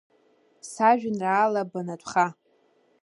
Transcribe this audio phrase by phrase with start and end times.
[0.71, 2.27] Сажәеинраала банатәха!